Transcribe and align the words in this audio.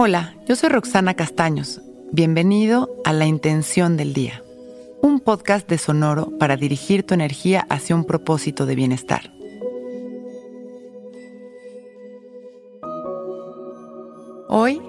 Hola, 0.00 0.36
yo 0.46 0.54
soy 0.54 0.68
Roxana 0.68 1.14
Castaños. 1.14 1.80
Bienvenido 2.12 2.88
a 3.04 3.12
La 3.12 3.26
Intención 3.26 3.96
del 3.96 4.14
Día, 4.14 4.44
un 5.02 5.18
podcast 5.18 5.68
de 5.68 5.76
Sonoro 5.76 6.38
para 6.38 6.56
dirigir 6.56 7.02
tu 7.02 7.14
energía 7.14 7.66
hacia 7.68 7.96
un 7.96 8.04
propósito 8.04 8.64
de 8.64 8.76
bienestar. 8.76 9.32
Hoy, 14.48 14.80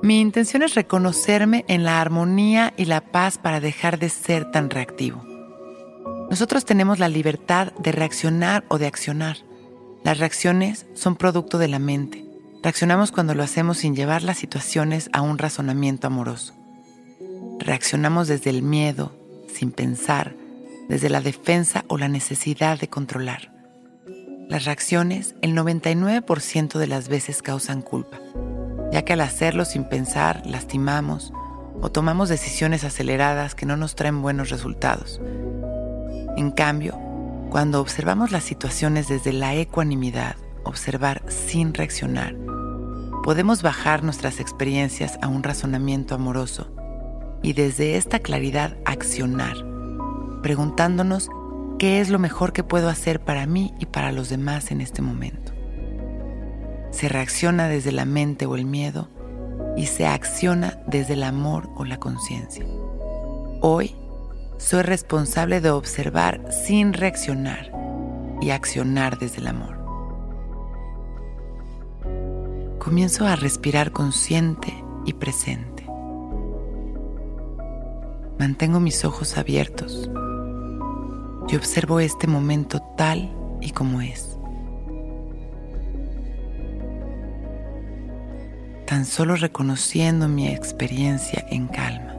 mi 0.00 0.22
intención 0.22 0.62
es 0.62 0.74
reconocerme 0.74 1.66
en 1.68 1.84
la 1.84 2.00
armonía 2.00 2.72
y 2.78 2.86
la 2.86 3.02
paz 3.02 3.36
para 3.36 3.60
dejar 3.60 3.98
de 3.98 4.08
ser 4.08 4.50
tan 4.50 4.70
reactivo. 4.70 5.22
Nosotros 6.30 6.64
tenemos 6.64 6.98
la 6.98 7.10
libertad 7.10 7.74
de 7.74 7.92
reaccionar 7.92 8.64
o 8.68 8.78
de 8.78 8.86
accionar. 8.86 9.36
Las 10.04 10.20
reacciones 10.20 10.86
son 10.94 11.16
producto 11.16 11.58
de 11.58 11.68
la 11.68 11.78
mente 11.78 12.23
Reaccionamos 12.64 13.12
cuando 13.12 13.34
lo 13.34 13.42
hacemos 13.42 13.76
sin 13.76 13.94
llevar 13.94 14.22
las 14.22 14.38
situaciones 14.38 15.10
a 15.12 15.20
un 15.20 15.36
razonamiento 15.36 16.06
amoroso. 16.06 16.54
Reaccionamos 17.58 18.26
desde 18.26 18.48
el 18.48 18.62
miedo, 18.62 19.14
sin 19.52 19.70
pensar, 19.70 20.34
desde 20.88 21.10
la 21.10 21.20
defensa 21.20 21.84
o 21.88 21.98
la 21.98 22.08
necesidad 22.08 22.80
de 22.80 22.88
controlar. 22.88 23.52
Las 24.48 24.64
reacciones 24.64 25.34
el 25.42 25.54
99% 25.54 26.78
de 26.78 26.86
las 26.86 27.10
veces 27.10 27.42
causan 27.42 27.82
culpa, 27.82 28.18
ya 28.90 29.02
que 29.02 29.12
al 29.12 29.20
hacerlo 29.20 29.66
sin 29.66 29.84
pensar 29.84 30.42
lastimamos 30.46 31.34
o 31.82 31.90
tomamos 31.90 32.30
decisiones 32.30 32.82
aceleradas 32.82 33.54
que 33.54 33.66
no 33.66 33.76
nos 33.76 33.94
traen 33.94 34.22
buenos 34.22 34.48
resultados. 34.48 35.20
En 36.38 36.50
cambio, 36.50 36.98
cuando 37.50 37.82
observamos 37.82 38.32
las 38.32 38.44
situaciones 38.44 39.06
desde 39.06 39.34
la 39.34 39.54
ecuanimidad, 39.54 40.36
observar 40.64 41.22
sin 41.28 41.74
reaccionar, 41.74 42.34
podemos 43.24 43.62
bajar 43.62 44.04
nuestras 44.04 44.38
experiencias 44.38 45.18
a 45.22 45.28
un 45.28 45.42
razonamiento 45.42 46.14
amoroso 46.14 46.70
y 47.42 47.54
desde 47.54 47.96
esta 47.96 48.18
claridad 48.18 48.76
accionar, 48.84 49.56
preguntándonos 50.42 51.30
qué 51.78 52.02
es 52.02 52.10
lo 52.10 52.18
mejor 52.18 52.52
que 52.52 52.62
puedo 52.62 52.90
hacer 52.90 53.24
para 53.24 53.46
mí 53.46 53.72
y 53.80 53.86
para 53.86 54.12
los 54.12 54.28
demás 54.28 54.70
en 54.70 54.82
este 54.82 55.00
momento. 55.00 55.52
Se 56.90 57.08
reacciona 57.08 57.66
desde 57.66 57.92
la 57.92 58.04
mente 58.04 58.44
o 58.44 58.56
el 58.56 58.66
miedo 58.66 59.08
y 59.74 59.86
se 59.86 60.06
acciona 60.06 60.78
desde 60.86 61.14
el 61.14 61.22
amor 61.22 61.70
o 61.76 61.86
la 61.86 61.96
conciencia. 61.96 62.66
Hoy 63.62 63.96
soy 64.58 64.82
responsable 64.82 65.62
de 65.62 65.70
observar 65.70 66.42
sin 66.52 66.92
reaccionar 66.92 67.72
y 68.42 68.50
accionar 68.50 69.18
desde 69.18 69.38
el 69.38 69.46
amor. 69.46 69.83
Comienzo 72.84 73.26
a 73.26 73.34
respirar 73.34 73.92
consciente 73.92 74.74
y 75.06 75.14
presente. 75.14 75.86
Mantengo 78.38 78.78
mis 78.78 79.06
ojos 79.06 79.38
abiertos 79.38 80.10
y 81.48 81.56
observo 81.56 81.98
este 81.98 82.26
momento 82.26 82.82
tal 82.98 83.34
y 83.62 83.70
como 83.70 84.02
es. 84.02 84.38
Tan 88.86 89.06
solo 89.06 89.36
reconociendo 89.36 90.28
mi 90.28 90.48
experiencia 90.48 91.42
en 91.48 91.68
calma. 91.68 92.14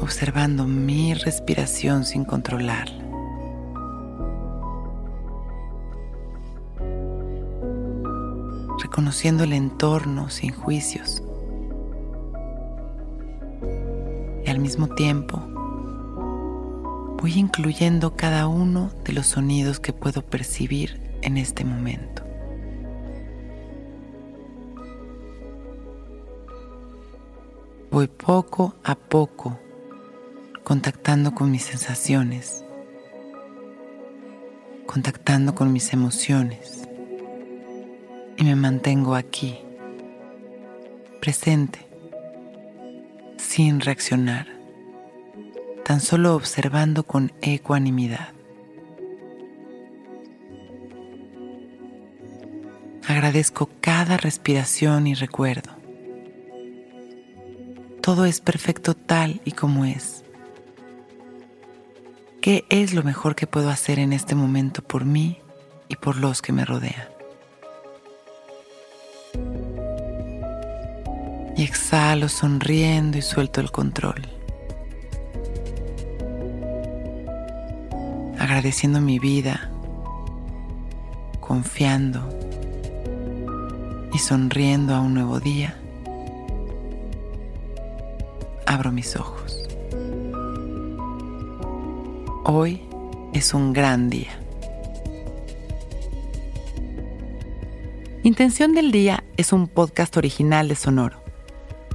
Observando 0.00 0.64
mi 0.64 1.12
respiración 1.14 2.04
sin 2.04 2.24
controlarla. 2.24 3.07
Reconociendo 8.98 9.44
el 9.44 9.52
entorno 9.52 10.28
sin 10.28 10.52
juicios. 10.52 11.22
Y 14.44 14.50
al 14.50 14.58
mismo 14.58 14.88
tiempo 14.88 15.38
voy 17.20 17.34
incluyendo 17.34 18.16
cada 18.16 18.48
uno 18.48 18.90
de 19.04 19.12
los 19.12 19.28
sonidos 19.28 19.78
que 19.78 19.92
puedo 19.92 20.22
percibir 20.22 21.00
en 21.22 21.36
este 21.36 21.64
momento. 21.64 22.24
Voy 27.92 28.08
poco 28.08 28.74
a 28.82 28.96
poco 28.96 29.60
contactando 30.64 31.36
con 31.36 31.52
mis 31.52 31.62
sensaciones, 31.62 32.64
contactando 34.86 35.54
con 35.54 35.72
mis 35.72 35.92
emociones 35.92 36.87
y 38.38 38.44
me 38.44 38.54
mantengo 38.54 39.16
aquí, 39.16 39.58
presente, 41.20 41.80
sin 43.36 43.80
reaccionar, 43.80 44.46
tan 45.84 46.00
solo 46.00 46.36
observando 46.36 47.02
con 47.02 47.32
ecuanimidad. 47.42 48.28
Agradezco 53.08 53.68
cada 53.80 54.16
respiración 54.18 55.08
y 55.08 55.14
recuerdo. 55.14 55.72
Todo 58.00 58.24
es 58.24 58.40
perfecto 58.40 58.94
tal 58.94 59.40
y 59.44 59.52
como 59.52 59.84
es. 59.84 60.24
¿Qué 62.40 62.64
es 62.68 62.94
lo 62.94 63.02
mejor 63.02 63.34
que 63.34 63.48
puedo 63.48 63.68
hacer 63.68 63.98
en 63.98 64.12
este 64.12 64.36
momento 64.36 64.82
por 64.82 65.04
mí 65.04 65.38
y 65.88 65.96
por 65.96 66.16
los 66.16 66.40
que 66.40 66.52
me 66.52 66.64
rodean? 66.64 67.17
Y 71.58 71.64
exhalo 71.64 72.28
sonriendo 72.28 73.18
y 73.18 73.22
suelto 73.22 73.60
el 73.60 73.72
control. 73.72 74.22
Agradeciendo 78.38 79.00
mi 79.00 79.18
vida, 79.18 79.68
confiando 81.40 82.28
y 84.14 84.18
sonriendo 84.18 84.94
a 84.94 85.00
un 85.00 85.14
nuevo 85.14 85.40
día, 85.40 85.76
abro 88.64 88.92
mis 88.92 89.16
ojos. 89.16 89.68
Hoy 92.44 92.80
es 93.32 93.52
un 93.52 93.72
gran 93.72 94.10
día. 94.10 94.38
Intención 98.22 98.74
del 98.74 98.92
Día 98.92 99.24
es 99.36 99.52
un 99.52 99.66
podcast 99.66 100.16
original 100.16 100.68
de 100.68 100.76
Sonoro. 100.76 101.17